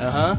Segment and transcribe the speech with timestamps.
[0.00, 0.36] 嗯哼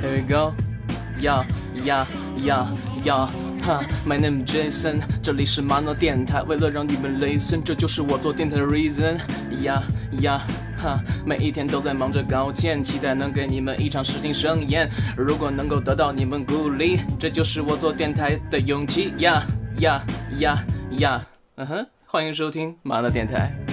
[0.00, 1.44] ，Here we go，Yeah
[1.76, 2.66] Yeah Yeah
[3.04, 3.28] Yeah，
[3.62, 9.82] 哈，My name is Jason，这里是玛瑙电台，为了让你们 listen，这就是我做电台的 reason，Yeah
[10.20, 10.40] Yeah。
[10.76, 14.90] 哈，每一天都在忙着搞钱，期待能给你们一场视听盛宴。
[15.16, 19.14] 如果能够得到你们鼓励，这就是我做电台的勇气。
[19.18, 19.42] 呀
[19.78, 20.04] 呀
[20.38, 20.62] 呀
[20.98, 23.63] 呀，嗯哼，欢迎收听玛瑙电台。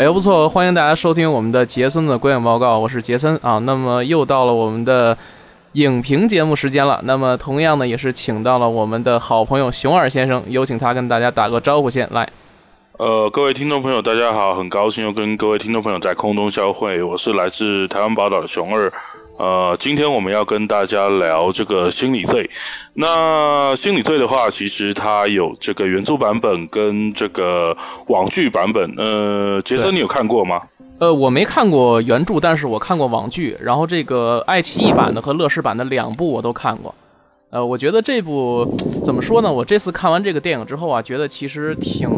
[0.00, 3.58] 哎，不错，欢迎大家收听我们的杰森的观影报告，我是杰森啊。
[3.58, 5.14] 那么又到了我们的
[5.72, 6.98] 影评节目时间了。
[7.04, 12.26] 那么同样呢，也是请到了我们的好朋友熊二先生，有请他跟大家打个招呼先来。
[12.92, 18.90] 呃，各位听众朋友，大家好，很高兴又跟各位听众朋友在空中相会，我是来自台湾宝岛的熊二。
[19.40, 22.50] 呃，今天我们要跟大家聊这个心理罪。
[22.92, 27.74] 那心理罪的话，其实它有这个原著版本跟这个
[28.08, 28.92] 网剧版本。
[28.98, 30.60] 呃，杰森，你有看过吗？
[30.98, 33.56] 呃，我没看过原著，但是我看过网剧。
[33.62, 36.94] 然后这个爱奇艺版的和乐视版的两部我都看过。
[37.48, 38.70] 呃，我觉得这部
[39.02, 39.50] 怎么说呢？
[39.50, 42.10] 我这次看完这个电影之后啊，觉得其实挺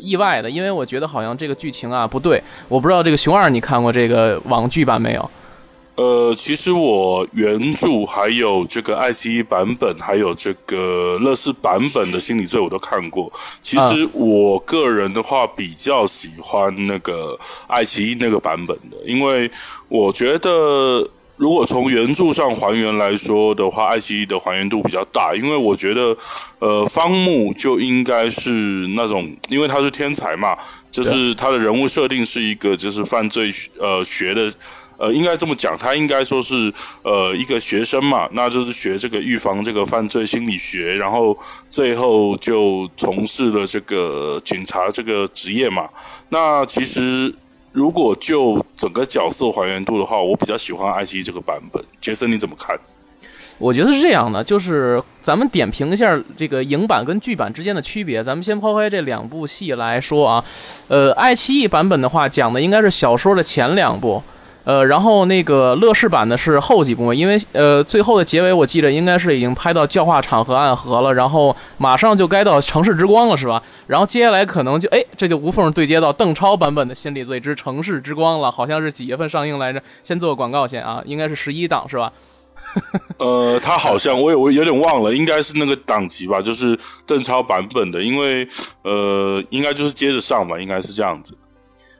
[0.00, 2.42] 意外的，因为我觉得好像这个剧情啊不对。
[2.70, 5.30] 我不知道这个熊二你看过这个网剧版没有？
[5.96, 13.32] 呃，其实我原著还有这个爱奇艺版本，还有这个乐视版本的心理罪我都看过。
[13.62, 19.48] 其实我个人的话比较喜欢那个爱奇艺那个版本的，因为
[19.88, 25.32] 我觉得如果从原著上还原来说的话，爱奇艺的还原度比较大。
[25.32, 26.16] 因为我觉得，
[26.58, 28.50] 呃，方木就应该是
[28.96, 30.56] 那种，因为他是天才嘛，
[30.90, 34.52] 就是他的人物设定是一个就是犯罪呃学的。
[34.96, 41.36] 呃，应该这么讲，他应该说是呃一个学生嘛，那就是学这个预防这个犯罪心理学，然后
[41.68, 45.88] 最后就从事了这个警察这个职业嘛。
[46.28, 47.34] 那其实
[47.72, 51.84] 如果就整个角色还原度的话，我比较喜欢爱奇艺这个版本。
[52.00, 52.78] 杰森你怎么看？
[53.58, 58.22] 我觉得是这样的，就是咱们点评一下这个影版跟剧版之间的区别。
[58.22, 60.44] 咱们先抛开这两部戏来说啊，
[60.88, 64.22] 呃，爱奇艺版本的话讲的应该是小说的前两部。
[64.64, 73.62] 呃，然后那个乐视版的是后几部，因为呃，最后的结尾我记得应该是已经拍到教化场和暗河了，然后马上就该到城市之光了，是吧？
[73.86, 79.82] 然后接下来可能就哎，这就无缝对接到邓超版本的《心理罪之城市之光》了，好像是几月份上映来着？
[80.02, 82.10] 先做个广告先啊，应该是十一档是吧？
[83.18, 88.48] 呃，他好像我有我有点忘了，应该是那个档期吧，就是邓超版本的，因为
[88.82, 91.36] 呃，应该就是接着上吧，应该是这样子。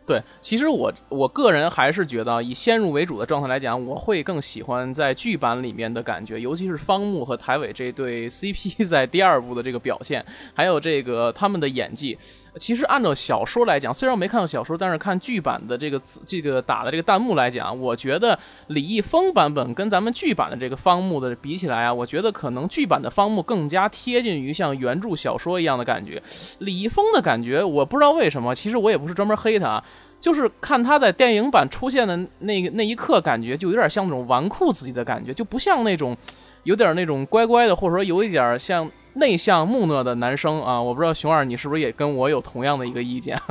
[0.06, 12.18] 对，其实我我个人还是觉得，以先入为主的状态来讲，我会更喜欢在剧版里面的感觉，尤其是方木和台伟这对 CP 在第二部的这个表现，还有这个他们的演技。
[12.56, 18.38] 其实按照小说来讲，虽然我没看过小说，但是看剧版的这个这个打的这个弹幕来讲，我觉得
[18.68, 26.22] 李易峰版本跟咱们剧版的这个方木的比起来啊，我觉得可能剧版的方木更加贴近于像原著小说一样的感觉。
[26.60, 29.82] 李易峰的感觉，我不知道为什么，其实我也不是专门黑他，
[30.20, 36.16] 就是看他在电影版出现的那个那一刻，感觉就有点像那种纨绔子弟的感觉，就不像那种
[36.62, 38.88] 有点那种乖乖的，或者说有一点像。
[39.14, 43.40] 内向木讷的男生啊，我不知道熊二你是不是也跟我有同样的一个意见？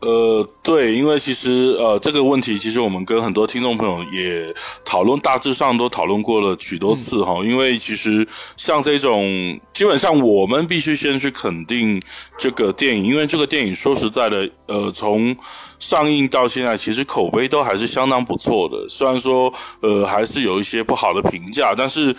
[0.00, 4.54] 呃，对，因为其实呃这个问题，其实我们跟很多听众朋友也
[4.84, 7.40] 讨论，大致上都讨论过了许多次哈。
[7.44, 8.24] 因为其实
[8.56, 12.00] 像这种，基本上我们必须先去肯定
[12.38, 15.36] 这个电影，因为这个电影说实在的，呃，从
[15.80, 18.86] 上映到现在，其实口碑都还是相当不错的。
[18.88, 22.14] 虽然说呃还是有一些不好的评价，但是。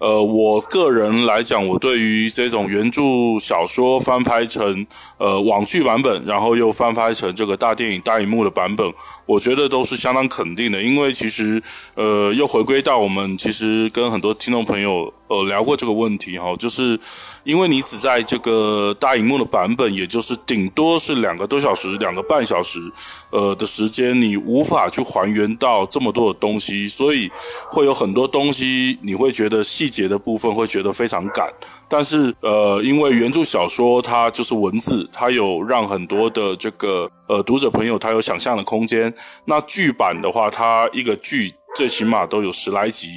[0.00, 3.02] 呃，我个人来讲，我对于这种原著
[3.38, 4.86] 小说翻拍成
[5.18, 8.90] 呃网剧版本，然后又翻拍成这个大电影大荧幕的版本，
[9.26, 10.82] 我觉得都是相当肯定的。
[10.82, 11.62] 因为其实
[11.96, 16.98] 呃，又回归到我们其实跟很多听众朋友呃聊过这个问题哈，就是
[17.44, 22.80] 因为你只在这个大荧幕的版本，也就是顶多是两个多小时、两个半小时
[23.28, 27.30] 呃的时间，你无法去还原到这么多的东西，所以
[27.68, 29.89] 会有很多东西你会觉得细。
[29.90, 31.52] 节的部分会觉得非常赶，
[31.88, 39.12] 但是呃，因为原著小说它就是文字，它有让很多的这个呃读者朋友他有想象的空间。
[39.44, 43.08] 那剧版的话，它一个剧最起码都有十来集，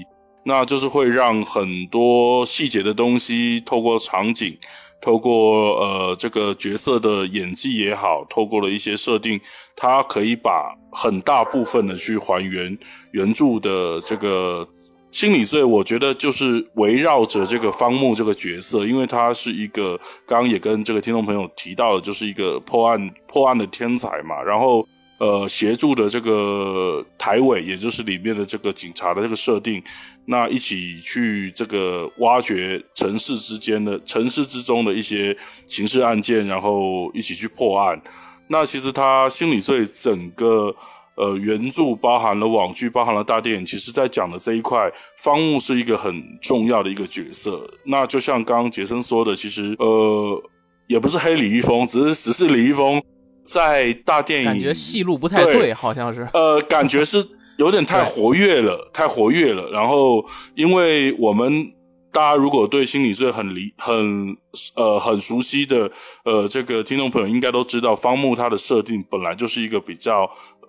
[0.45, 4.57] 那就是会让很多细节的东西透过场景。
[5.01, 9.37] 透过呃这个角色的演技也好，透过了一些设定，
[9.75, 12.77] 它可以把很大部分的去还原
[13.11, 14.65] 原著的这个
[15.13, 15.63] 心理罪。
[15.63, 24.85] 我觉得就是围绕着这个方木这个角色，因为他是一个刚刚也跟这个听众朋友提到的，就是一个破案破案的天才嘛，然后。
[25.19, 29.81] 呃，协助的这个台委，也就是里面的这个警察的这个设定，
[30.25, 35.37] 那一起去这个挖掘城市之间的城市之中的一些
[35.69, 38.01] 刑事案件，然后一起去破案。
[38.49, 40.75] 那其实他心理罪整个
[41.15, 47.69] 呃原著包含了网剧，包含了大电影，其实在讲的这一块，方木是一个很重要的一个角色。
[47.85, 50.43] 那就像刚刚杰森说的，其实呃
[50.87, 53.01] 也不是黑李易峰，只是只是李易峰。
[53.45, 57.21] 在大电影感觉戏路不太对，好像是呃，感觉是
[57.57, 59.69] 有点太活跃了，太活跃了。
[59.69, 60.25] 然后，
[60.55, 61.69] 因为我们
[62.09, 64.33] 大家如果对心理罪很理很
[64.77, 65.91] 呃很熟悉的
[66.23, 70.25] 呃这个听众朋友，应该都知道方木他的设定本来就是一个比较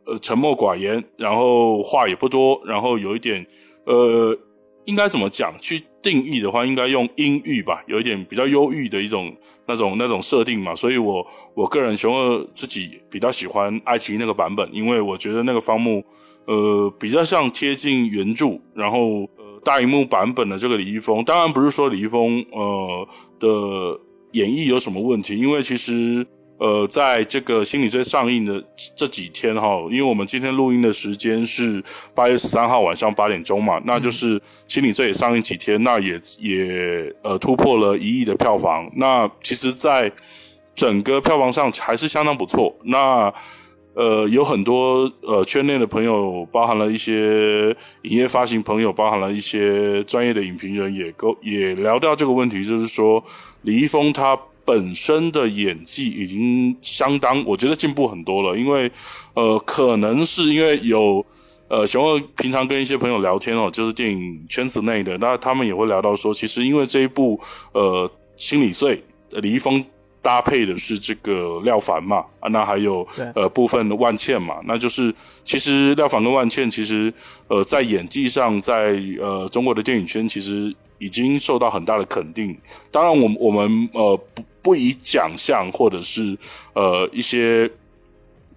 [0.06, 3.46] 呃沉默寡言，然后话也不多，然后有一点
[3.84, 4.36] 呃
[4.84, 5.82] 应该怎么讲去。
[6.04, 9.34] 定义的话，应该用阴郁吧，有一点比较忧郁的一种
[9.66, 16.04] 那种那种设定嘛，所以我我个人熊二自己比较喜欢爱奇艺那个版本，因为我觉得那个方木
[16.44, 19.26] 呃比较像贴近原著，然后
[19.64, 23.08] 大荧幕版本的这个李易峰，当然不是说李易峰呃
[23.40, 23.98] 的
[24.32, 26.26] 演绎有什么问题，因为其实。
[26.64, 28.64] 呃，在这个心理罪上映的
[28.96, 31.84] 这几天哈，因为我们今天录音的时间是
[32.14, 38.90] 八月十三号晚上八点钟嘛，那就是心理罪也上映几天，那也也呃突破了一亿的票房。
[38.96, 40.10] 那其实，在
[40.74, 42.74] 整个票房上还是相当不错。
[42.84, 43.30] 那
[43.92, 53.22] 呃，有很多呃圈内的朋友，包含了一些影业发行朋友，包含了一些专业的影评人，也沟也聊到这个问题，就是说
[53.60, 54.34] 李易峰他。
[54.64, 58.58] 本身的演技已经相当，我觉得进步很多了。
[58.58, 58.90] 因为，
[59.34, 61.24] 呃，可能是因为有，
[61.68, 67.38] 呃，熊二平常跟一些朋友聊天哦，就是电影圈子内的，那他们也会聊到说，其实因为这一部，
[67.72, 69.84] 呃，心理罪，李易峰
[70.22, 75.14] 搭配的是这个廖凡嘛，啊，那还有呃部分的万茜嘛，那就是
[75.44, 77.12] 其实廖凡跟万茜其实，
[77.48, 82.56] 呃，在演技上，在呃中国的电影圈其实已经受到很大的肯定。
[82.90, 84.42] 当然，我我们呃不。
[84.64, 86.36] 不以奖项或者是
[86.72, 87.70] 呃一些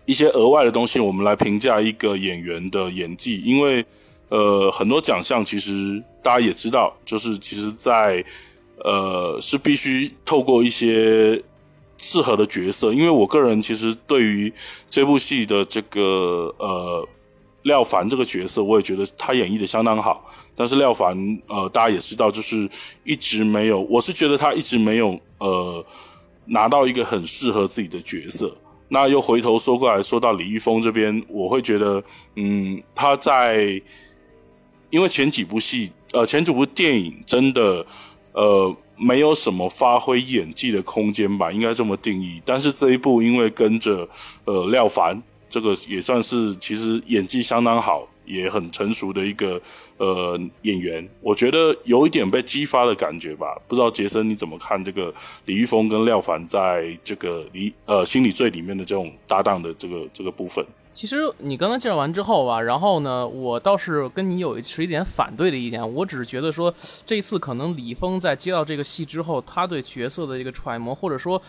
[0.06, 3.86] 一些额外的东西，我们来评价一个演员的演技，因为
[4.30, 8.24] 呃很多奖项其实大家也知道，就是其实，在
[8.78, 11.44] 呃是必须透过一些
[11.98, 14.54] 适合的角色，因为我个人其实对于
[14.90, 17.08] 这部戏的这个呃
[17.68, 20.24] 廖凡这个角色，我也觉得他演绎的相当好。
[20.56, 21.16] 但是廖凡，
[21.48, 22.68] 呃，大家也知道，就是
[23.04, 25.86] 一直没有，我是觉得他一直没有，呃，
[26.46, 28.56] 拿到一个很适合自己的角色。
[28.90, 32.02] 那又回头说过来说到李易峰这边，我会觉得，
[32.36, 33.82] 嗯，他在
[34.90, 37.86] 因为前几部戏，呃，前几部电影真的，
[38.32, 42.42] 呃，没有什么发挥演技的空间吧，应该这么定义。
[42.46, 44.08] 但是这一部因为跟着，
[44.46, 48.08] 呃，廖凡，这个也算是其实演技相当好。
[48.28, 49.58] 也很成熟的一个
[49.96, 53.58] 呃演员，我觉得有一点被激发的感觉吧。
[53.70, 55.14] 不知道杰森你怎么看这个
[55.46, 60.62] 李易峰跟廖凡在这个李呃心理罪里面的这种搭档的这个这个部分？
[60.92, 65.94] 其实你刚刚介绍完之后吧，然后呢，我倒是跟你有持一点反对的意见。
[65.94, 66.74] 我只是觉得说，
[67.06, 71.42] 这一次可能李易峰在接到这个戏之后，他对角色的一个揣摩，或者说，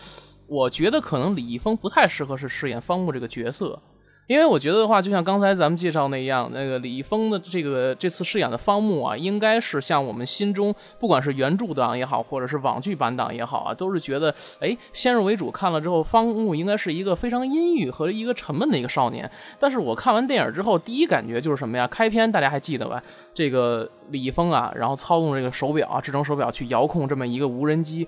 [0.47, 3.77] 我觉得可能李易峰不太适合是饰演方木这个角色。
[4.29, 19.27] 因为我觉得的话，就像刚才咱们介绍那样，那个李易峰的这个这次饰演的方木啊，应该是像我们心中，不管是原著党也好，或者是网剧版党也好啊，都是觉得，哎，先入为主看了之后，方木应该是一个非常阴郁和一个沉闷的一个少年。
[19.57, 21.87] 但是我看完电影之后，第一感觉就是什么呀？
[21.87, 23.01] 开篇大家还记得吧？
[23.33, 28.07] 这个李易峰啊，然后操纵这个手表啊，智能手表去遥控这么一个无人机。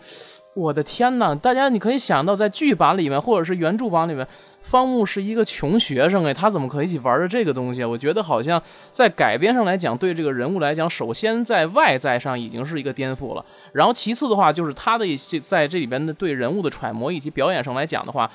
[0.53, 1.33] 我的天呐！
[1.33, 4.27] 大家你可以想到，在剧版里面或者是原著版里面，
[4.59, 7.85] 方木是一个穷学生哎，他怎么可以一起玩着这个东西？
[7.85, 13.45] 我觉得好像在改编上来讲，对这个人物来讲，首先在外在上已经是一个颠覆了。
[13.71, 18.29] 然后其次的话，就是他的一些在这里边的对人物的揣摩以及表演上来讲的话，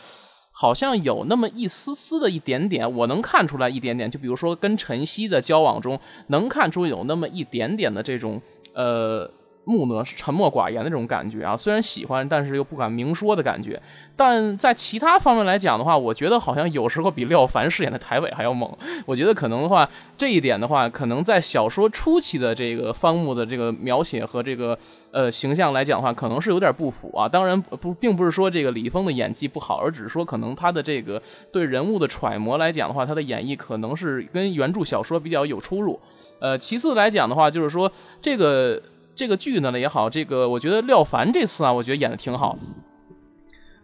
[0.52, 4.10] 好像有那么一丝丝的一点点，我能看出来一点点。
[4.10, 8.40] 就比如说跟陈曦的交往中，能看出有那么一点点的这种
[8.72, 9.30] 呃。
[9.66, 13.82] 木讷、沉默寡言的这种感觉啊，虽然喜欢，但是又不敢明说的感觉。
[14.14, 18.72] 但在其他方面来讲的话，我觉得好像有时候比廖凡饰演的台伟还要猛。
[19.04, 24.78] 我觉得可能的话，这一点的话，可能在小说初期的这个方木的这个描写和这个
[25.10, 27.28] 呃形象来讲的话，可能是有点不符啊。
[27.28, 31.20] 当然不，并不是说这个李峰的演技不好，而只是说可能他的这个
[31.50, 35.98] 对人物的揣摩来讲的话，他的演绎可能是跟原著小说比较有出入。
[36.38, 37.90] 呃，其次来讲的话，就是说
[38.22, 38.80] 这个。
[39.16, 42.56] 这个剧呢也好，这个我觉得廖凡这次啊，我觉得演的挺好。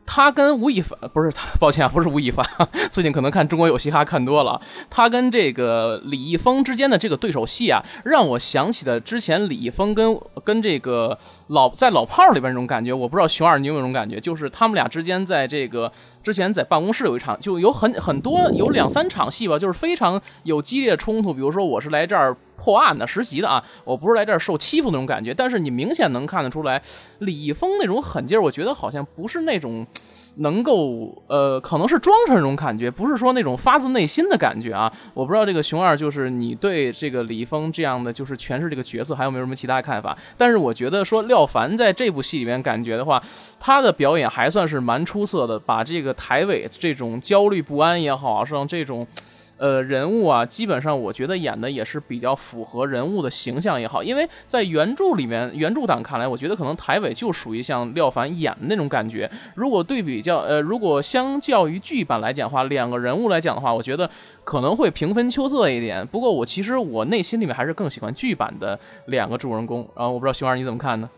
[0.04, 2.44] 他跟吴亦凡不是，抱歉啊，不是吴亦凡。
[2.90, 4.60] 最近可能看《中国有嘻哈》看多了，
[4.90, 12.92] 他跟这个李易峰之间的这个对手戏啊，让我想起了之前李易峰跟跟这个老在老炮儿里边那种感觉。
[12.92, 15.90] 我不知道熊二你有没有种感觉，就是他们俩之间在这个
[16.22, 21.34] 之前在办公室有一场，就有很很多有两三场戏吧，就是非常有激烈冲突。
[21.34, 22.36] 比如说我是来这儿。
[22.54, 26.80] 破案的实习的啊，我不是来这儿受欺负那种感觉，但是你明显能看得出来，
[27.18, 29.84] 李易峰那种狠劲儿，我觉得好像不是那种
[30.36, 34.92] 能够呃，可能是装成那种感觉，不是说那种发自内心的感觉啊。
[35.12, 40.16] 我不知道这个熊二就是你对这个李易峰这样的就是诠释这个角色还有没有什么其他看法？
[40.36, 43.20] 但是我觉得说廖凡在这部戏里面感觉的话，
[43.58, 49.06] 他的表演还算是蛮出色的，把这个台尾这种焦虑不安也好，像这种。
[49.58, 59.30] 呃，人物啊，基本上我觉得演的也是比较符合人物的形象也好，因为在原著里面，原著党看来，我觉得可能台伟就属于像廖凡演的那种感觉。
[59.54, 64.10] 如果对比较，呃，如果相较于剧版来讲的话，两个人物来讲的话，我觉得
[64.42, 66.04] 可能会平分秋色一点。
[66.08, 68.76] 不过我其实我内心里面还是更喜欢剧版的
[69.06, 69.88] 两个主人公。
[69.94, 71.08] 然后我不知道熊二你怎么看呢？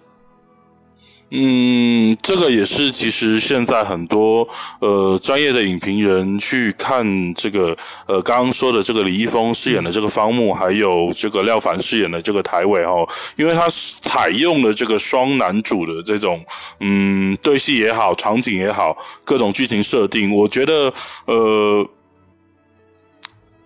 [1.31, 12.93] 嗯，这个也是，其实现在很多呃专业的影评人去看这个呃刚刚说的这个李易峰饰演的这个方木，还有这个廖凡饰演的这个台伟哈，
[13.37, 13.67] 因为他
[14.01, 16.45] 采用了这个双男主的这种
[16.79, 20.93] 嗯对戏也好，场景也好，各种剧情设定，我觉得
[21.25, 21.85] 呃。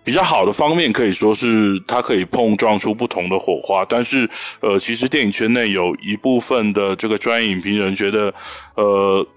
[0.03, 4.27] 比较好的方面可以说是它可以碰撞出不同的火花，但是
[4.59, 8.33] 呃，其实电影圈内有一部分的这个专业影评人觉得，
[8.75, 9.27] 呃，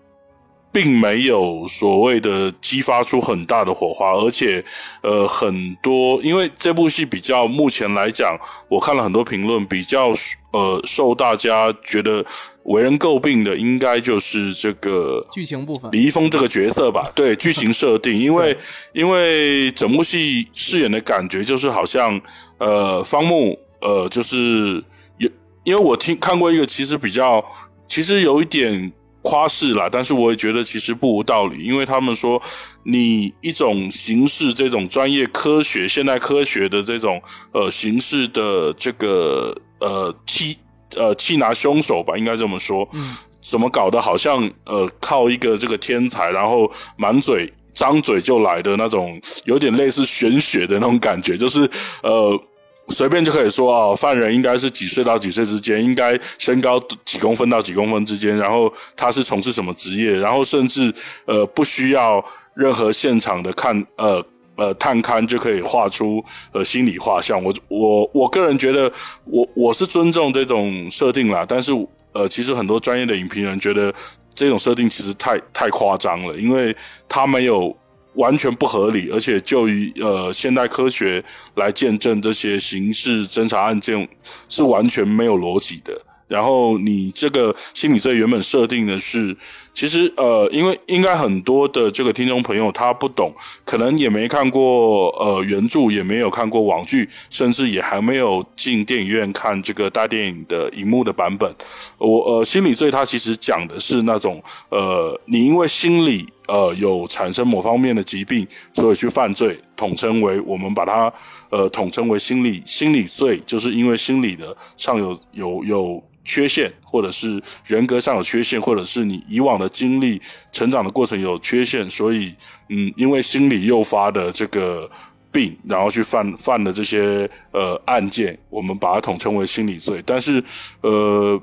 [0.73, 4.65] 并没有所谓的激发出很大的火花，而且
[5.03, 8.37] 呃，很多因为这部戏比较目前来讲，
[8.69, 10.13] 我看了很多评论比较。
[10.53, 12.23] 呃，受大家觉得
[12.65, 17.11] 为人诟病的，应该就是这个剧情部分，李易峰这个角色吧？
[17.15, 18.55] 对，剧情设定， 因为
[18.93, 22.21] 因为整部戏饰演的感觉就是好像，
[22.59, 24.85] 呃，方木，呃，就是
[25.17, 25.31] 有，
[25.65, 27.43] 因为我听看过一个，其实比较，
[27.89, 28.93] 其实有一点。
[29.23, 32.43] 夸饰啦，但是我也觉得其实不无道理，因为他们说
[32.83, 40.57] 你一种形式，这种专业科学、现代科学的这种呃形式的这个呃气
[40.97, 51.71] 呃气拿凶手吧，应该这么说，嗯，怎么搞得好像呃靠一个这个天才，然后满嘴张嘴就来的那种，有点类似玄学的那种感觉，就是
[52.03, 52.43] 呃。
[52.93, 60.95] 随便就可以说啊，犯人应该是几岁到几岁之间，应该身高几公分到几公分之间，然后他是从事什么职业，然后甚至
[61.27, 62.23] 呃不需要
[62.55, 64.25] 任何现场的看呃
[64.57, 66.23] 呃探勘就可以画出
[66.53, 67.43] 呃心理画像。
[67.43, 68.93] 我我我个人觉得，
[69.25, 71.73] 我我是尊重这种设定啦，但是
[72.13, 73.93] 呃其实很多专业的影评人觉得
[74.35, 76.77] 这种设定其实太太夸张了，因为
[77.09, 77.77] 他没有。
[78.15, 84.09] 完全不合理，而且就于呃现代科学来见证这些刑事侦查案件
[84.49, 86.01] 是完全没有逻辑的。
[86.29, 89.37] 然后你这个心理罪原本设定的是，
[89.75, 93.35] 其实呃，因为应该很多的这个听众朋友他不懂，
[93.67, 101.55] 可能也没看过呃原著，也没有看过网剧，甚至也还没有进电影院看这个大电影的荧幕的版本。
[101.99, 111.13] 我呃心理罪它其实讲的是那种呃你因为心理呃有产生某方面的疾病，所以去犯罪，统称为我们把它
[111.51, 116.05] 呃统称为心理心理罪，就是因为心理的上有有有。
[116.25, 122.33] 缺陷，或者是人格上有缺陷，或者是你以往的经历、成长的过程有缺陷，所以，
[122.69, 124.89] 嗯，因为心理诱发的这个
[125.33, 130.01] 病，然后去犯犯的这些呃案件，我们把它统称为心理罪。
[130.07, 130.41] 但是，
[130.83, 131.43] 呃，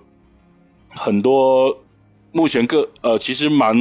[0.91, 1.77] 很多
[2.31, 3.75] 目前各呃，其实蛮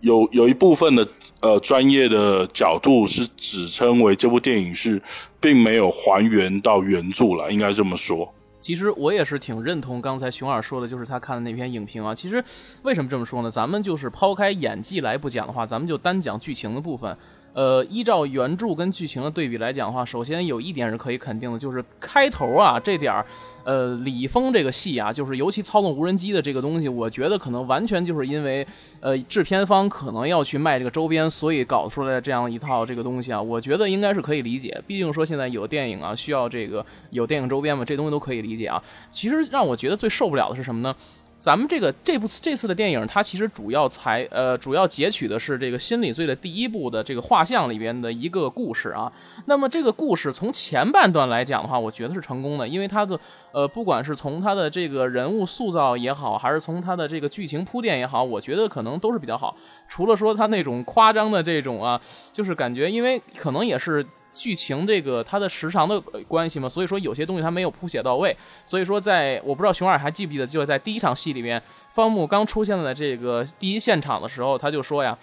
[0.00, 1.06] 有有一部分的
[1.40, 5.00] 呃专业的角度是指称为这部电影是
[5.40, 8.32] 并没有还原到原著了，应该这么说。
[8.60, 12.14] 其实我也是挺认同刚才熊二说的，就是他看的那篇影评啊。
[12.14, 12.44] 其实
[12.82, 13.50] 为什么这么说呢？
[13.50, 17.16] 咱们就是抛开演技来不讲的话，咱们就单讲剧情的部分。
[17.52, 23.26] 呃，依照原著跟剧情的对比来讲的话，首先有一点是可以肯定的，就是开头啊这点儿，
[23.64, 28.64] 呃，李易峰这个戏啊，就是尤其操纵无人机的这个东西，我觉得可能完全就是因为，
[29.00, 34.80] 呃，制片方可能要去卖这个周边，所以搞出来这样一套这个东西啊，我觉得应该是可以理解。
[34.86, 38.82] 毕竟说现在有电影啊，需要这个有电影周边嘛，这东西都可以理理解啊。
[39.12, 40.94] 其实让我觉得最受不了的是什么呢？
[41.38, 49.10] 咱们这个这部这次的电影，它其实主要采呃主要截取的是这个心理罪的第一部的这个画像里边的一个故事啊。
[49.46, 53.18] 那么这个故事从前半段来讲的话，我觉得是成功的，因为它的
[53.52, 59.56] 呃不管是从它的这个人物塑造也好，还是从它的这个剧情铺垫也好，我觉得可能都是比较好。
[59.88, 61.98] 除了说它那种夸张的这种啊，
[62.32, 64.06] 就是感觉因为可能也是。
[64.32, 68.36] 剧情这个它的时长的关系嘛，所以说有些东西它没有铺写到位。
[68.64, 75.18] 所以说，在我不知道熊二还记不记得，就是在第一场戏里面，方木刚出现在这个第一现场的时候，他就说呀，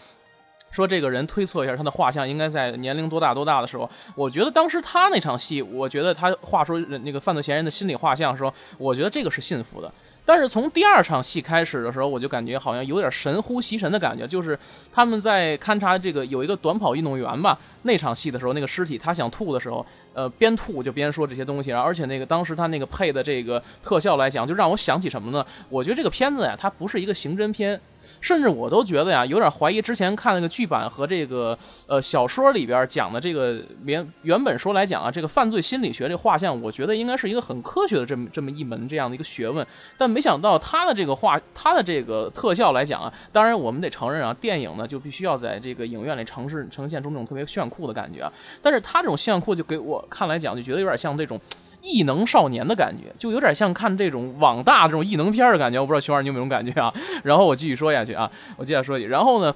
[0.72, 3.90] 说这个人推测一下他的画像应该在年龄多大多大的时候。
[4.16, 9.92] 我觉得当时他那场戏，我觉得他画出那个犯罪嫌疑人的心理画像时候，我觉得这个是信服的。
[10.26, 14.60] 但是从第二场戏开始的时候，我就感觉好像有点神乎其神的感觉，就是
[14.92, 25.46] 他们在勘察这个有一个短跑运动员吧，那场戏的时候，那个尸体他想吐的时候，呃，边吐就边说这些东西，而且那个当时他那个配的这个特效来讲，就让我想起什么呢？
[25.70, 27.80] 我觉得这个片子呀，它不是一个刑侦片。
[28.22, 39.66] 甚至我都觉得呀，有点怀疑之前看那个剧版和这个呃小说里边讲的这个原原本说来讲啊，这个犯罪心理学这画像，我觉得应该是一个很科学的这么这么一门这样的一个学问。
[39.98, 48.32] 但没想到他的这个画，他的这个特效来讲啊，当然我们得承认啊，电影呢就必须要在这个影院里呈示呈现出那种特别炫酷的感觉啊。
[48.62, 51.40] 但是他这种炫酷就给我看来讲，就觉得有点像这种。
[51.80, 55.80] 异能少年的感觉，就有点像看这种网大这种异能片的感觉。
[55.80, 56.92] 我不知道熊二你有没有这种感觉啊？
[57.24, 59.06] 然后我继续说下去啊，我接着说去。
[59.06, 59.56] 然后呢，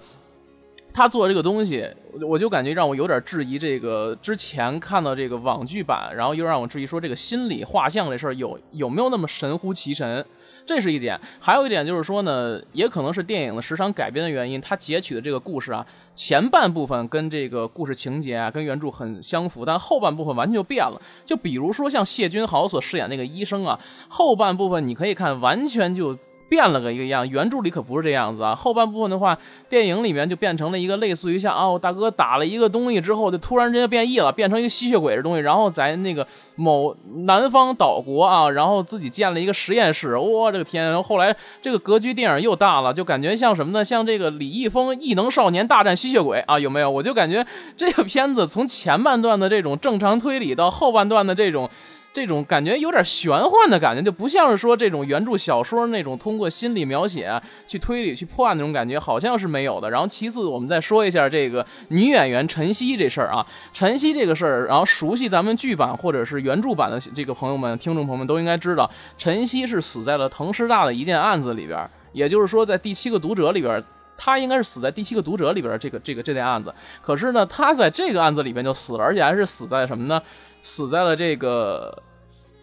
[0.94, 1.88] 他做这个东西，
[2.28, 10.26] 我就感觉让我有点质疑这个之前看到这个网剧版，然后又让我质疑说这个心理画像这事儿有有没有那么神乎其神。
[10.64, 15.84] 这是一点，还有一点就是说呢，也可能是电影的时长改编的原因，它截取的这个故事啊，
[16.14, 21.02] 前半部分跟这个故事情节啊，跟原著很相符，但后半部分完全就变了。
[21.26, 26.18] 就比如说像谢君豪所饰演那个医生啊，后半部分你可以看完全就。
[26.52, 28.54] 变了个一个样，原著里可不是这样子啊。
[28.54, 29.38] 后半部分的话，
[29.70, 36.28] 电影里面就变成了一个类似于像哦，大哥打了一个东西之后，就突然之间变异了，变成一个吸血鬼的东西，然后在那个
[36.58, 36.94] 某
[37.24, 40.18] 南方岛国啊，然后自己建了一个实验室。
[40.18, 40.84] 我这个天！
[40.84, 43.86] 然后后来这个格局电影又大了，就感觉像什么呢？
[43.86, 46.92] 像这个李易峰异能少年大战吸血鬼啊，有没有？
[46.92, 47.48] 我就感觉
[47.78, 51.70] 这个片子从前半段的这种正常推理到后半段的这种。
[52.14, 59.90] 这种感觉有点玄幻的感觉，就不像是说这种原著小说那种通过心理描写去推理、去破案那种感觉，好像是没有的。
[59.90, 73.82] 然后其次，我们再说一下这个女演员陈曦这事儿啊，陈曦这个事儿，然后熟悉咱们剧版或者是原著版的这个朋友们、听众朋友们都应该知道，陈曦是死在了腾师大的一件案子里边，也就是说，在第七个读者里边，
[74.18, 76.74] 他应该是死在第七个读者里边这个这个这件案子。
[77.02, 80.22] 可是呢，他在这个案子里边就死了，而且还是死在什么呢？
[80.62, 82.02] 死在了这个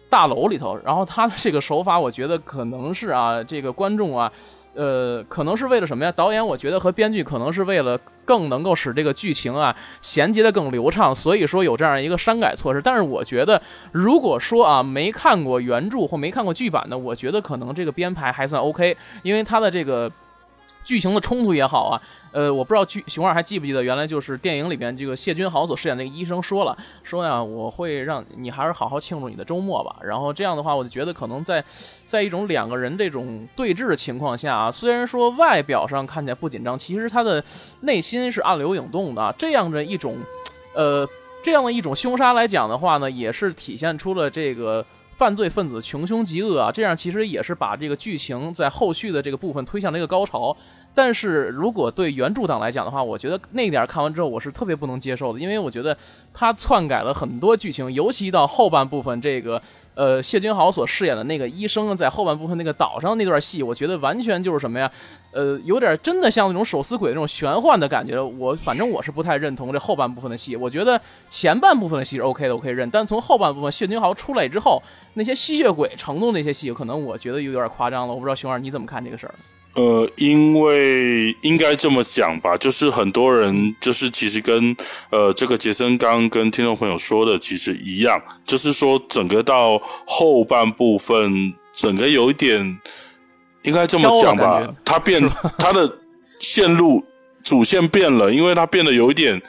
[0.09, 4.31] 大楼里头，然后他的这个手法，我觉得可能是啊，这个观众啊，
[4.73, 6.11] 呃，可能是为了什么呀？
[6.11, 12.81] 导演我觉得和编剧可能是为了更能够使这个剧情啊衔接的更流畅，所以说有这样一个删改措施。
[12.81, 20.11] 但是我觉得，如果说啊没看过原著或没看过剧版的，我觉得可能这个编排还算 OK，因为他的这个。
[20.83, 29.97] 剧情的冲突也好啊，呃，我不知道剧熊二还记不记得，原来就是电影里边这个谢君豪所饰演那个医生说了，说呀，我会让你还是好好庆祝你的周末吧。
[30.01, 31.63] 然后这样的话，我就觉得可能在
[32.05, 37.43] 在一种两个人这种对峙的情况下啊，虽然说外表上看起来不紧张，其实他的
[37.81, 39.35] 内心是暗流涌动的。
[39.37, 40.17] 这样的一种，
[40.73, 41.07] 呃，
[41.43, 44.85] 这样的一种凶杀来讲的话呢，也是体现出了这个。
[45.19, 50.55] 犯罪分子穷凶极恶啊，这样其实也是把这个剧情在后续的这个部分推向了一个高潮。
[51.01, 55.97] 但是如果对原著党来讲的话，我觉得那点看完之后我是特别不能接受的，因为我觉得
[56.33, 59.61] 他篡改了很多剧情，尤其到后半部分，这个
[59.95, 64.91] 呃谢君豪所饰演的那个医生在后半部分那个岛上那段戏，我觉得完全就是什么呀？
[65.31, 68.21] 呃，有点真的像那种手撕鬼那种玄幻的感觉。
[68.21, 72.89] 我反正我是不太认同这后半部分的戏，我觉得前半部分的戏是 OK 的，我可以认。
[72.91, 74.83] 但从后半部分谢君豪出来之后，
[75.13, 78.13] 那些吸血鬼程度那些戏，可能我觉得有点夸张了。
[78.13, 79.33] 我不知道熊二你怎么看这个事儿？
[79.79, 84.75] 呃，因为应该这么讲吧，就是很多人就是其实跟
[85.09, 92.77] 呃这个杰森刚跟听众朋友说的其实一样，就是说整个到后半部分，整个有一点
[93.61, 95.21] 应该这么讲吧，他变
[95.57, 95.89] 他 的
[96.41, 97.05] 线路
[97.41, 99.41] 主线变了，因为他变得有一点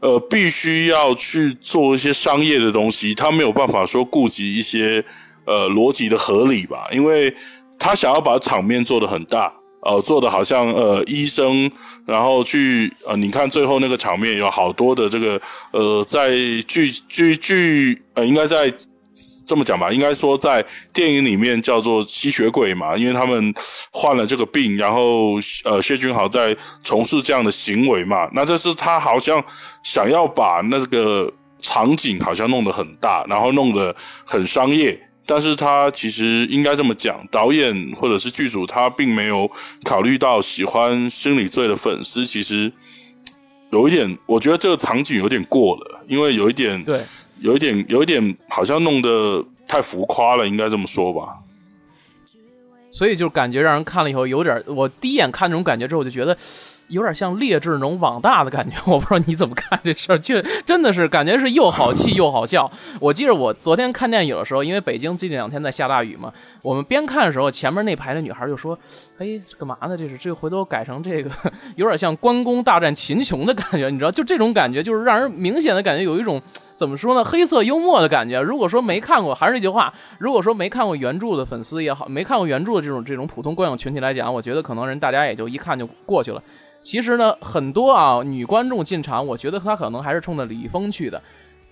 [0.00, 5.04] 呃必须要去做一些商业的东西，他没有办法说顾及一些
[5.44, 7.32] 呃逻辑的合理吧，因为
[7.78, 9.59] 他想要把场面做得很大。
[9.82, 11.70] 呃，做的好像呃医生，
[12.06, 15.40] 然后去呃，你看最后那个场面有好多的这个
[15.72, 16.30] 呃，在
[16.68, 18.72] 剧剧剧呃，应该在
[19.46, 23.52] 这么讲吧，应该说在电影里面叫做吸血鬼嘛，因为他们
[23.90, 29.42] 患了这个病，然后呃，谢君豪在从事这样的行为嘛，那这是他好像
[29.82, 35.00] 想要把那个场景好像弄得很大，然后弄得很商业。
[35.32, 39.48] 但是他其实应该这么讲，导演或者是剧组，他并没有
[39.84, 42.72] 考虑到喜欢《心理罪》的粉丝，其实
[43.70, 47.00] 有一点，我觉得这个场景有点过了，因为有一点，对，
[47.38, 51.38] 有一点，有一点好像弄得太浮夸了，应该这么说吧。
[52.88, 56.36] 所以就感觉让人看了以后有点，我第一眼看这种感觉之后，我就觉得。
[56.90, 60.34] 有点像劣质那种网大的感觉， 我不知道你怎么看这事儿，就
[60.66, 62.70] 真的是感觉是又好气又好笑。
[63.00, 68.78] 我记得我昨天看电影的时候，因为北京最近两天在下大雨嘛，我们边看的时候，前面那排的女孩就说
[69.18, 69.96] ：“哎，干嘛呢？
[69.96, 71.30] 这是这回头改成这个，
[71.76, 74.10] 有点像关公大战秦琼的感觉，你知道？
[74.10, 76.42] 就这种感觉，就是让人明显的感觉有一种。”
[76.80, 77.22] 怎么说呢？
[77.22, 78.40] 黑色幽默的感觉。
[78.40, 86.42] 如果说没看过，还是那句话，如果说没看过原著的粉丝也好，没看过原著的这种这种普通观影群体来讲，我觉得可能人大家也就一看就过去了。
[86.82, 91.22] 其实呢，很多啊女观众进场，我觉得她可能还是冲着李易峰去的。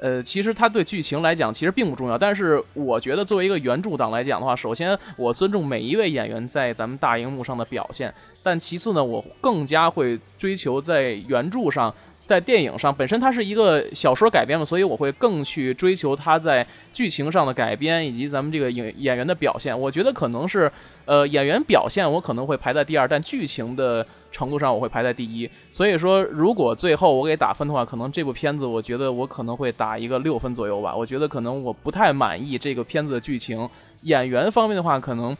[0.00, 11.92] 呃，其实他对剧情来讲其实并不重要，但是我觉得作为一个原著党来讲的话，首先我尊重每一位演员在咱们大荧幕上的表现，但其次呢，我更加会追求在原著上。
[12.28, 19.76] 在电影上，本身它是一个小说改编嘛，所以我会更去追求它在剧情上的改编，以及咱们这个演演员的表现。
[19.80, 20.70] 我觉得可能是，
[21.06, 25.48] 呃，演员表现我可能会排在第二，但剧情的程度上我会排在第一。
[25.72, 30.94] 所以说，如果最后我给打分的话，可能这部片子我觉得我可能会打一个六分左右吧。
[30.94, 33.66] 我觉得可能我不太满意这个片子的剧情，
[34.02, 35.34] 演员方面的话，可能。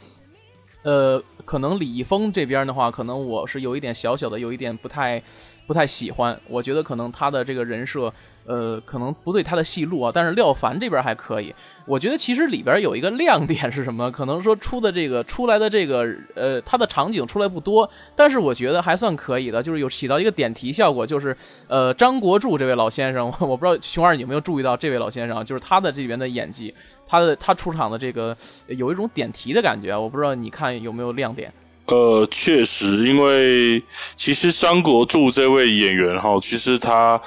[0.83, 5.23] 呃，可能李易峰这边的话，可能我是有一点小小的，有一点不太，
[5.67, 6.41] 不太喜欢。
[6.49, 8.13] 我觉得可能他的这个人设。
[8.49, 11.55] 呃，可能不对他的戏路啊，但是廖凡这边还可以。
[11.85, 14.11] 我觉得其实里边有一个亮点是什么？
[14.11, 21.07] 可能说出的这个出来的这个呃，他的场景出来不多，但是我觉得还算可以的，就是有起到一个点题效果。
[21.07, 26.75] 就是呃，张国柱这位老先生， 我不知道熊二有没有注意到这位老先生，就是他的这边的演技，
[27.07, 28.35] 他的他出场的这个
[28.69, 29.95] 有一种点题的感觉。
[29.95, 31.53] 我不知道你看有没有亮点？
[31.85, 33.83] 呃，确实，因为
[34.17, 37.21] 其实张国柱这位演员哈，其实他。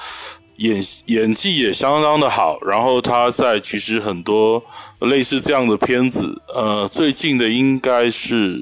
[0.62, 4.64] 演演技也相当的好，然后他在其实很多
[5.00, 8.60] 类似这样的片子，呃，最近的应该是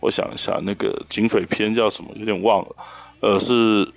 [0.00, 2.68] 我想一下，那个警匪片叫什么，有点忘了，
[3.20, 3.88] 呃，是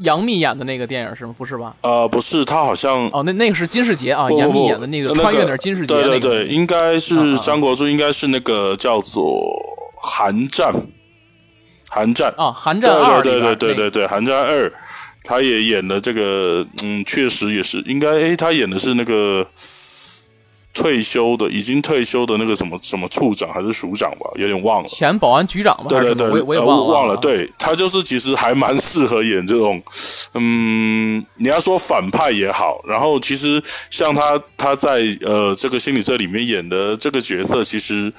[0.00, 1.34] 杨幂演的那个电影是吗？
[1.38, 1.74] 不是吧？
[1.80, 9.24] 呃，不是，他好像哦，那那个是金世杰啊，杨幂演的那个穿越的金世杰，对对对，应该是张国柱，应该是那个叫做
[10.06, 10.70] 《寒战》，
[11.88, 14.70] 寒战啊，寒战二，对对对对对，寒战二。
[15.22, 18.10] 他也演了这个，嗯，确实也是应该。
[18.12, 19.46] 诶，他演的是那个
[20.72, 24.88] 退休的，已经退休的那个什么什么处长还是署长吧，有点忘了。
[24.88, 25.84] 前保安局长吧？
[25.88, 26.84] 对对对，我我也忘了。
[26.84, 29.82] 忘了，对他就是其实还蛮适合演这种，
[30.34, 32.80] 嗯，你要说反派也好。
[32.86, 38.12] 然后其实像他他在呃这个心理罪里面演的这个角色，其实。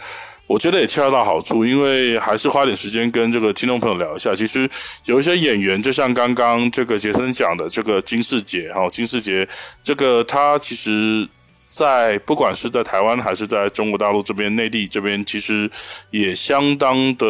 [0.49, 4.33] 我觉得也恰到好处，因为还是花点时间跟这个听众朋友聊一下。
[4.33, 4.67] 其实
[5.05, 9.47] 有一些演员，就像刚刚这个杰森讲的，这个金世杰哈，金世杰
[9.83, 11.29] 这个他其实，
[11.69, 15.69] 在不管是在台湾还是在中国大陆这边内地这边，其实
[16.09, 17.27] 也相当的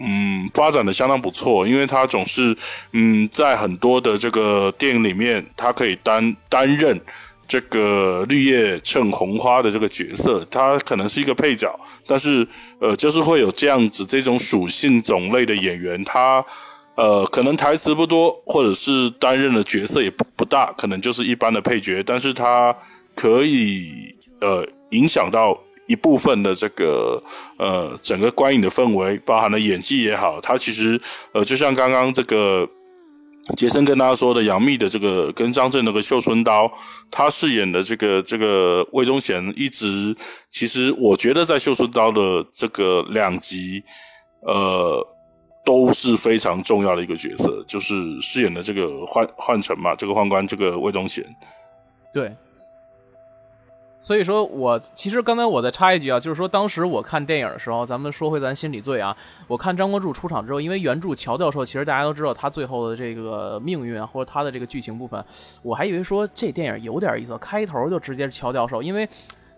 [0.00, 2.56] 嗯发展的相当不错，因为他总是
[2.90, 7.00] 嗯在很多的这个电影里面，他可以担担任。
[7.48, 12.46] 这个绿叶衬红花的这个角色，他可能是一个配角，但是
[12.80, 16.42] 呃，就是会有这样子这种属性种类的演员，他
[16.94, 22.74] 呃可能台词不多，或者是担任的角色也不不大，可能就是一般的配角，但是他
[23.14, 27.22] 可以呃影响到一部分的这个
[27.58, 30.98] 呃整个观影的氛围，包含了演技也好，他其实
[31.32, 32.66] 呃就像刚刚这个。
[33.56, 36.70] 杰森跟大家说的杨幂的这个跟张震那个绣春刀，
[37.10, 40.16] 他饰演的这个这个魏忠贤，一直
[40.50, 43.82] 其实我觉得在绣春刀的这个两集，
[44.46, 45.06] 呃，
[45.64, 51.24] 都是非常重要的一个角色，就是饰演的这个宦宦臣嘛，这个宦官这个魏忠贤，
[52.14, 52.32] 对。
[54.02, 65.24] 所以说我其实刚才我再插一句啊，就是说当时我看电影的时候，咱们说回咱心理罪啊，我看张国柱出场之后，因为原著乔教授其实大家都知道他最后的这个命运啊，或者他的这个剧情部分，
[65.62, 69.08] 我还以为说这电影有点意思，开头就直接是乔教授，因为。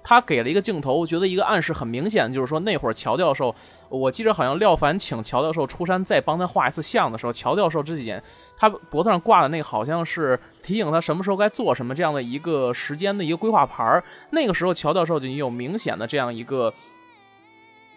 [0.04, 3.52] 他给了一个镜头，我觉得一个暗示很明显，就是说那会儿乔教授，
[3.88, 8.22] 我记得好像廖凡请乔教授出山再帮他画一次像的时候，乔教授这几年
[8.56, 14.04] 他脖子上挂的那个好像是提醒他什么时候该做什么这样的一个时间的一个规划牌儿。
[14.30, 16.72] 那个时候乔教授就有明显的这样一个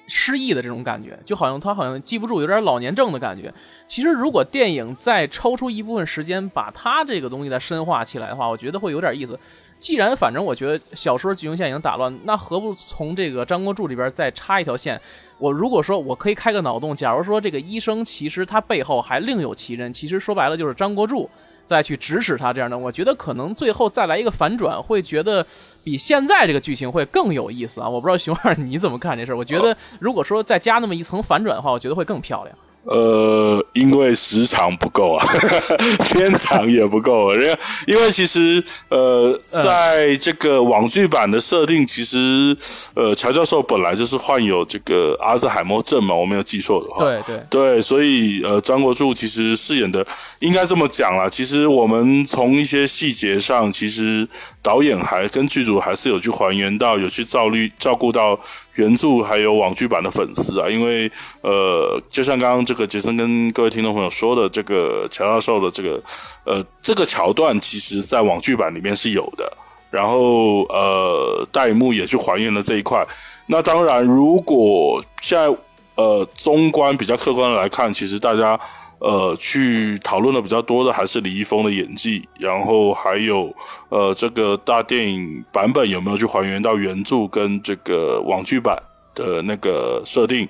[0.07, 3.53] 失忆的这种感觉，就好像他好像记不住，有点老年症的感觉。
[3.87, 9.37] 其实如果电影再抽出一部分时间把他这个东西再深化起来的话，我觉得会有点意思。
[9.79, 14.99] 既然反正我觉得小说剧情线已经打乱，那何不从这个张国柱这边再插一条线？
[15.37, 21.29] 我如果说我可以开个脑洞，假如说这个医生其实他背后还另有其人，其实说白了就是张国柱
[21.67, 25.45] 再去指使他这样的，我觉得可能最后再来一个反转，会觉得
[25.83, 27.89] 比现在这个剧情会更有意思啊！
[27.89, 29.37] 我不知道熊二你怎么看这事儿？
[29.37, 32.57] 我觉得如果说再加那么一层反转的话，我觉得会更漂亮。
[32.87, 35.25] 呃，因为时长不够啊，
[36.09, 37.33] 片长也不够。
[37.33, 42.55] 因为因为其实呃，在这个网剧版的设定，其实
[42.95, 47.03] 呃，乔教授本来就是患有这个阿兹海默症嘛，我没有记错的话。
[47.03, 50.05] 对对对，所以呃，张国柱其实饰演的
[50.39, 51.27] 应该这么讲啦。
[51.27, 54.25] 其实我们从一些细节上，其实
[54.63, 58.39] 导演还跟剧组还是有去还原到，有去照虑照顾到
[58.75, 60.69] 原著还有网剧版的粉丝啊。
[60.69, 62.76] 因为呃，就像刚刚这。
[62.77, 65.99] 这个杰森跟各位听众朋友说的这个乔教授的这个
[66.43, 69.51] 呃这个桥段，其实在网剧版里面是有的。
[69.89, 73.03] 然后呃大荧幕也去还原了这一块。
[73.47, 75.57] 那当然，如果现在
[75.95, 78.59] 呃中观比较客观的来看，其实大家
[78.99, 83.51] 呃去讨论的比较多的还是李易峰的演技，然后还有
[83.89, 88.79] 呃这个大电影版本有没有去还原到原著跟这个网剧版
[89.15, 90.47] 的那个设定。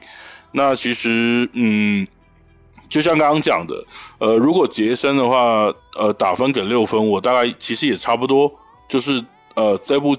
[0.52, 2.06] 那其实嗯。
[2.90, 3.86] 就像刚刚讲的，
[4.18, 8.52] 呃，如果杰森的话，呃，打分给六分，我大概其实也差不多，
[8.88, 9.22] 就是
[9.56, 10.16] 呃，这部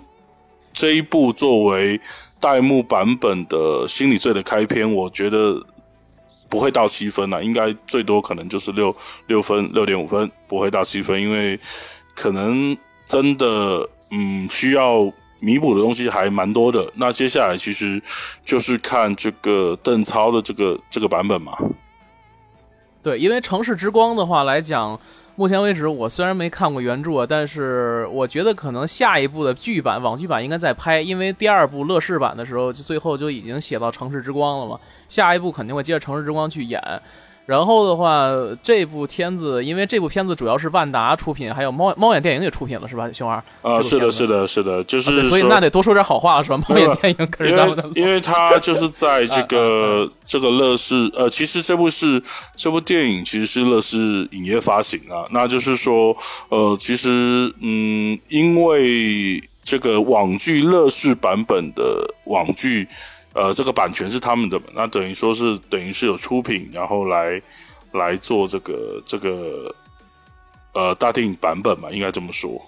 [0.73, 2.01] 这一部作为
[2.39, 5.65] 代幕版本的心理罪的开篇，我觉得
[6.49, 8.95] 不会到七分了，应该最多可能就是六
[9.27, 11.59] 六分六点五分，不会到七分，因为
[12.15, 12.77] 可能
[13.07, 16.93] 真的嗯需要弥补的东西还蛮多的。
[16.97, 18.01] 那接下来其实
[18.45, 21.57] 就是看这个邓超的这个这个版本嘛。
[23.09, 25.01] 对，因为《城市之光》的话来讲，
[25.35, 36.79] 目前为止我虽然没看过原著，但是我觉得可能下一部的剧版、网剧版应该在拍，因为第二部乐视版的时候就最后就已经写到《城市之光》了嘛，下一部肯定会接着《城市之光》去演。
[37.49, 38.29] 然后的话，
[38.63, 43.43] 这部片子，因为这部片子主要是万达出品，还有猫猫眼电影也出品了，是吧，熊二？
[43.63, 46.61] 啊，是的，是的，是的，就是所以那得多说点好话了，是吧？
[46.69, 52.23] 猫眼电影可是咱们的，因为它就是在这个 这个乐视，呃，其实这部是
[52.55, 56.15] 这部电影其实是乐视影业发行啊，那就是说，
[56.51, 62.87] 呃，其实嗯，因为这个网剧乐视版本的网剧。
[63.35, 67.41] 呃，这个版权是他们的，那等于说是等于是有出品，然后来
[67.93, 69.75] 来做这个这个
[70.73, 72.61] 呃大电影版本嘛，应该这么说。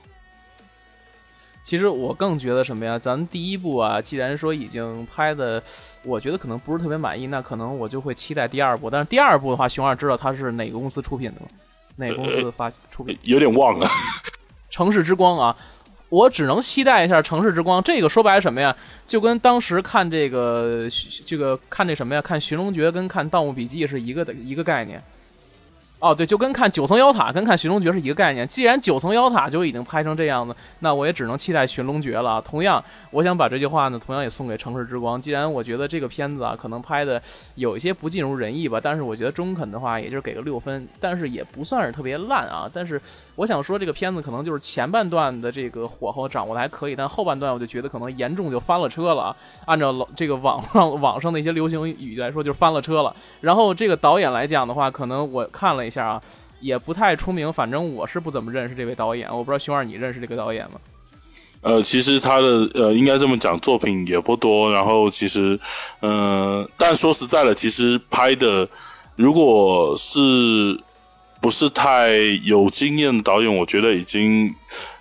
[1.63, 2.99] 其实我更觉得什么呀？
[2.99, 5.63] 咱第一部啊，既然说已经拍的，
[6.05, 8.91] 我觉得可能不是特别满意，那可能我就会期待第二部。
[8.91, 11.47] 但是第二部的话，熊二知道他是哪个公司出品的吗？
[11.97, 13.19] 哪个公司发出品？
[13.23, 13.89] 有点忘了。
[14.71, 15.57] 城市之光啊。
[16.11, 18.77] 我只能期待一下《城市之光》，这个说白了什么呀？
[19.07, 20.87] 就跟当时看这个
[21.25, 22.21] 这个看这什么呀？
[22.21, 25.03] 看《寻龙诀》跟看《盗墓笔记》是一个的一个概念。
[26.01, 28.49] 哦，对，就跟看九层妖塔跟看寻龙诀是一个概念。
[28.49, 32.41] 既然九层妖塔就已经拍成这样子，那我也只能期待寻龙诀了。
[32.41, 35.21] 同样，我想把这句话呢，同样也送给城市之光。
[35.21, 37.21] 既然我觉得这个片子啊，可能拍的
[37.55, 42.67] 有一些不尽如人意吧，但是我觉得中肯的话，也就是给个六分，但是也不算是特别烂啊。
[42.73, 42.99] 但是
[43.37, 49.37] 我想说，这个片子可能就是前半段的这个火候掌握的还可以，但后半段我就觉得可能严重就翻了车了。
[49.67, 53.15] 按照这个网上网上的一些流行语来说，就翻了车了。
[53.43, 55.90] 然后这个导演来讲的话，可能我看了。
[55.91, 56.23] 一下啊，
[56.61, 60.79] 也不太出名，反正我是不怎么认识这位导演，我不知道熊二你认识这个导演吗？
[61.63, 64.73] 呃，其实他的呃，应该这么讲，作品也不多。
[64.73, 65.59] 然后其实，
[66.01, 68.67] 嗯，但说实在的，其实拍的，
[69.17, 70.81] 如果是
[71.41, 72.13] 不是太
[72.45, 74.55] 有经验的导演，我觉得已经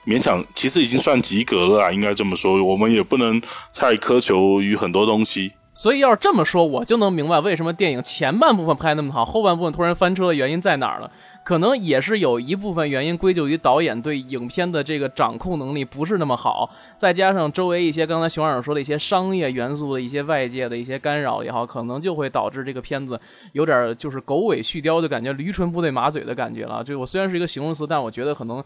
[0.05, 2.61] 勉强，其实已经算及格了，应该这么说。
[2.61, 3.41] 我们也不能
[3.73, 5.53] 太苛求于很多东西。
[5.79, 11.09] 所以要是这么说，我就能明白为什么电影前半部分拍那么好，后半部分突然翻车的原因在哪儿了。
[11.41, 23.17] 可能也是有一部分原因归咎于导演对影片的这个掌控能力不是那么好，再加上周围一些刚才熊二说的一些商业元素的一些外界的一些干扰也好，可能就会导致这个片子
[23.53, 26.83] 有点就是狗尾续貂就感觉，驴唇不对马嘴的感觉了。
[26.83, 28.61] 这我虽然是一个形容词，但我觉得可能。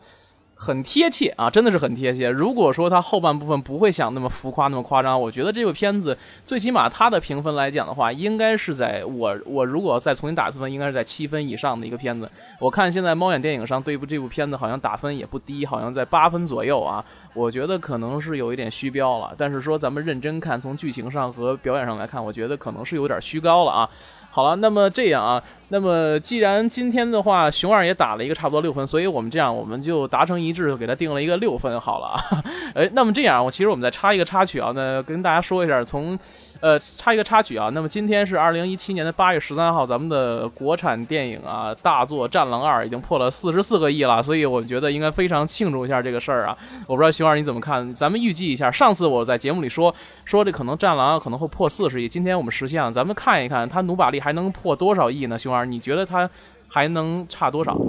[0.55, 2.29] 很贴切啊，真的是很贴切。
[2.29, 12.29] 如果说它后半部分不会想那么浮夸、那么夸张，我觉得这部片子最起码它的评分来讲的话，应该是在我我如果再重新打次分，应该是在七分以上的一个片子。
[12.59, 17.03] 我看现在猫眼电影上对部这部片子好像打分也不低，好像在八分左右啊。
[17.33, 23.89] 我觉得可能是有一点虚标了，但是说咱们认真看，从剧情上和表演上来看，我觉得可能是有点虚高了啊。
[24.29, 32.43] 好了，那么这样啊，那么既然今天的话，熊二也打了一个差不多六分，所以我们这样，我们就达成一致，就给他定了一个六分好了啊。
[32.75, 36.15] 哎，那么这样，我其实我们再插一个插曲啊，那跟大家说一下，从。
[36.61, 37.69] 呃，插一个插曲啊。
[37.73, 46.57] 那么今天是二零一七年的八月十三号，咱们的国产电影啊大作《战狼二》已经破了四十四个亿了，所以我觉得应该非常庆祝一下这个事儿啊。
[46.87, 47.93] 我不知道熊二你怎么看？
[47.93, 55.37] 咱们预计一下，上次我在节目里说说这可能《战狼》可能会破四十亿，今天我们实现了，咱们看一看它努把力还能破多少亿呢？
[55.37, 56.29] 熊二，你觉得他
[56.67, 57.79] 还能差多少？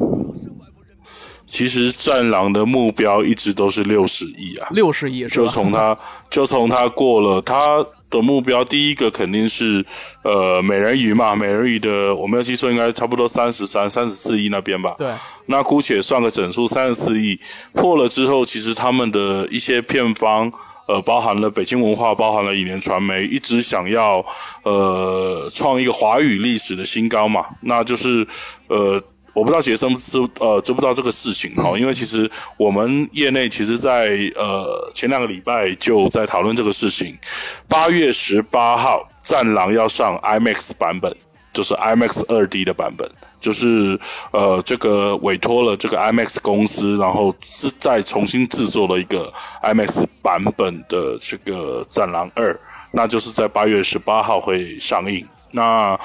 [1.47, 5.97] 其实《战狼》的目标一直都是六十亿啊，六十亿，就从他
[6.31, 7.85] 就从他过了他。
[8.11, 9.85] 的目标第一个肯定是，
[10.23, 14.95] 呃，美人鱼嘛，美人鱼的我没有记错，应该差不多三十三、三十四亿那边吧。
[14.97, 15.13] 对，
[15.47, 17.37] 那姑且算个整数，三十四亿
[17.73, 20.49] 破了之后，其实他们的一些片方，
[20.87, 24.25] 呃，包含了北京文化，包含了影联传媒，一直想要，
[24.63, 28.27] 呃，创一个华语历史的新高嘛，那就是，
[28.69, 29.03] 呃。
[29.35, 37.19] 我不知道学生知呃知不知道这个事情哈，因为其实我们业内其实，在呃前两个礼拜就在讨论这个事情。
[37.67, 41.13] 八月十八号，《战狼》要上 IMAX 版本，
[41.55, 43.99] 就是 IMAX 二 D 的版本，就是
[44.33, 52.53] 呃这个委托了这个 IMAX 公司，然后是再重新制作了一个 IMAX 版本的这个《战狼二》，
[52.93, 55.27] 那就是在八月十八号会上映。
[55.53, 55.99] 那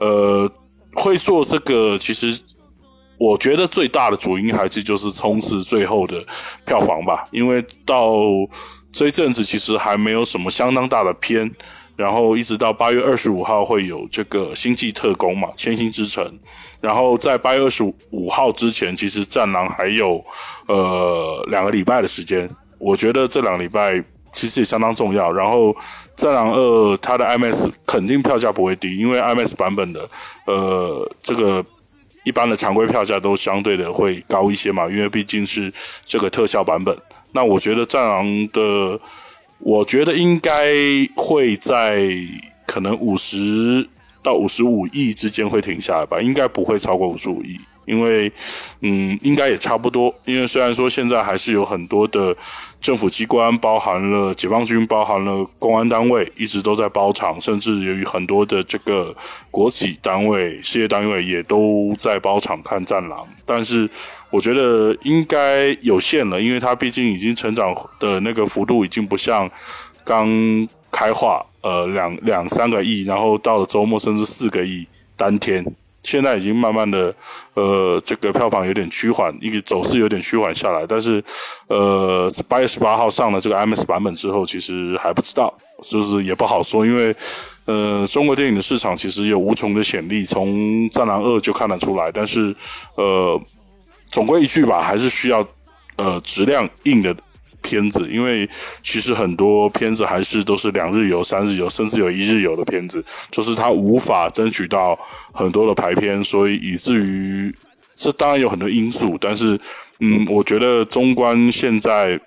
[0.00, 0.50] 呃
[0.94, 2.38] 会做这个其实。
[3.18, 6.22] 我觉得最大的主因还是就是冲刺最后的
[6.66, 8.12] 票房吧，因为到
[8.92, 11.50] 这一阵子其实还没有什么相当大的片，
[11.96, 16.24] 然后一直到八月二十五号会有这个《星际特工》嘛，《千星之城》，
[16.80, 20.24] 然后在八月二十五号之前，其实《战狼》还有
[20.68, 25.32] 呃两个礼拜的时间，我觉得这两个礼拜其实也相当重要。
[25.32, 25.70] 然后
[26.16, 30.08] 《战狼二》它的 IMAX 肯定票价不会低，因为 IMAX 版本的
[30.46, 31.64] 呃这个。
[32.24, 35.72] 一般的常规票价都相对的会高一些嘛，因为毕竟是
[36.04, 36.92] 这个特效版本。
[37.30, 39.00] 那我觉得《战狼》的，
[39.68, 40.72] 我觉得应该
[41.16, 42.08] 会在
[42.64, 43.88] 可能五十
[44.22, 47.58] 到五十五亿之间会停下来吧，应该不会超过五十五亿。
[47.86, 48.30] 因为，
[48.80, 50.14] 嗯，应该也差不多。
[50.24, 52.36] 因为虽然说现在还是有很多的
[52.80, 59.14] 政府机关，包含了解放军，包含了公安单位，一直都在包场，甚至由于很多的这个
[59.50, 63.20] 国企单位、事业单位也都在包场看《战狼》。
[63.46, 63.88] 但是，
[64.30, 69.48] 我觉得应该有限了，因为它毕竟已经成长的那个幅度已经不像
[70.04, 70.28] 刚
[70.90, 75.64] 开化，呃，两两三个亿，然后到了周末甚至四个亿当天。
[76.06, 77.12] 现在已经慢慢的，
[77.54, 80.86] 呃，这个票房有点趋缓，一个走势有点趋缓下来。
[80.86, 81.22] 但是，
[81.66, 86.86] 呃，八月十八号上了这个 MS 版本之后，其实还不知道，就是也不好说。
[86.86, 87.14] 因为，
[87.64, 90.54] 呃，中国电影的市场其实有无穷的潜力，从
[90.90, 92.12] 《战狼二》就看得出来。
[92.12, 92.54] 但是，
[92.94, 93.40] 呃，
[94.12, 95.44] 总归一句吧，还是需要，
[95.96, 97.14] 呃，质量硬的。
[97.66, 98.48] 片子，因为
[98.82, 104.96] 其实很多片子还是都是两日游、三日游，甚至有一日游的片子，就是它无法争取到
[105.32, 107.52] 很多的排片，所以以至于
[107.96, 109.58] 这当然有很多因素，但是
[109.98, 112.20] 嗯，我觉得中观现在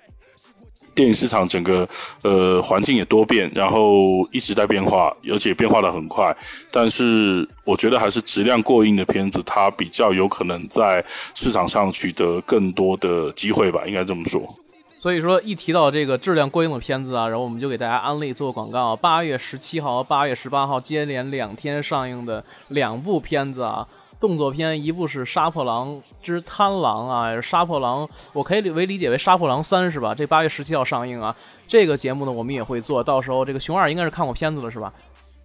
[0.92, 1.88] 电影市场整个
[2.22, 6.36] 呃环境也多变，然后一直在变化，而且变化的很快，
[6.70, 11.02] 但是我觉得还是质量过硬的片子，它比较有可能在
[11.34, 14.42] 市场上取得更多的机会吧，应该这么说。
[15.00, 18.94] 所以说，一提到这个质量过硬的片子啊，然后我们就给大家安利做广告。
[18.94, 23.88] 八月十七号和八月十八号接连两天上映的两部片子啊，
[24.20, 30.14] 动作片，一部是《杀破狼之贪狼》啊，《杀破狼》，我可以为理解为《杀破狼三》是吧？
[30.14, 31.34] 这八月十七号上映啊，
[31.66, 34.92] 这个节目呢，我们也会做到时候，这个熊二应该是看过片子了是吧？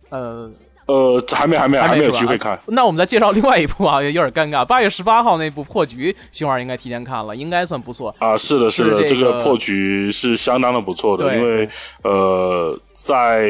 [0.09, 0.51] 呃。
[0.87, 2.59] 呃，还没，还没，还没有机会看。
[2.67, 4.63] 那我们再介绍另外一部啊， 有点尴尬。
[4.63, 8.37] 八月十八号那部《破局》，熊二应该提前看了，应该算不错啊。
[8.37, 11.67] 是的，是的，这个《破局》是相当的不错的，因为
[12.03, 13.47] 呃，在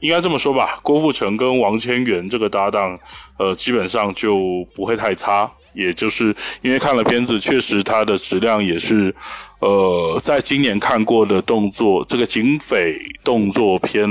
[0.00, 2.98] 应该这么说吧，郭富城跟王千源这个搭档，
[3.38, 4.38] 呃，基本上就
[4.74, 5.50] 不会太差。
[5.72, 9.14] 也就是因为看了片子，确实它的质量也是，
[9.60, 14.08] 呃，在今年看过的动作这个警匪动作片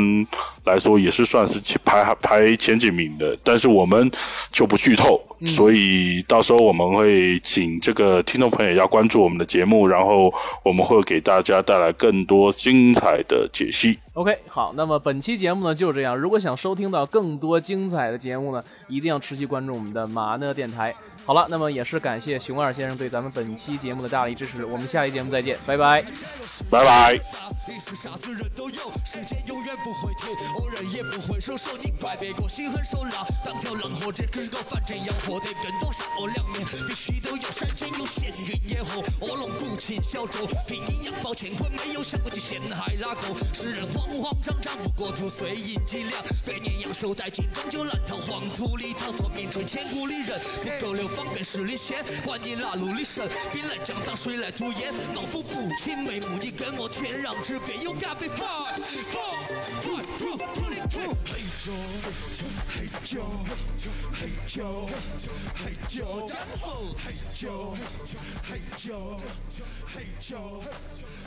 [0.66, 3.38] 来说，也是算是排排前几名的。
[3.44, 4.10] 但是我们
[4.52, 10.34] 就不剧透，所以到时候我们会请这个听众朋友要关注我们的节目，然后
[10.64, 13.98] 我们会给大家带来更多精彩的解析。
[14.14, 16.18] OK，好，那么本期节目呢就是这样。
[16.18, 20.94] 如果想收听到更多精彩的节目呢，一定要持续关注我们的马呢电台。
[21.30, 24.66] 好了，那么也是感谢熊二先生对咱们本期节目的大力支持。
[24.66, 26.04] 我们下期节目再见，拜拜，
[26.72, 27.14] 拜拜。
[27.68, 30.28] 历史杀死人都有，时间永远不会停，
[30.58, 31.70] 偶人也不会收手。
[31.84, 37.44] 你快别过心狠手辣，当条浪或者跟狗反正要活得更多，善恶两面必须都有。
[37.52, 43.22] 山间有闲云野鹤，卧龙鼓起小舟，平阴阳抱乾坤，没有想过去陷害哪个？
[43.54, 48.96] 世人慌慌张张，不过图碎银几两，百年阳寿殆尽，终究难逃黄土里
[49.68, 51.08] 千古里人，不够流。
[51.20, 60.80] 方便十里线，万一拉路里神，兵来将挡，水来土掩，老夫不轻眉目，你跟我天壤之别，勇敢被 fight fight fight fight
[61.30, 61.72] 嘿咻
[62.72, 63.20] 嘿咻
[64.14, 64.88] 嘿咻
[65.54, 67.76] 嘿咻江湖嘿咻
[68.42, 68.88] 嘿咻
[69.86, 70.32] 嘿咻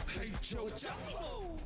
[0.07, 1.62] 嘿咻江湖。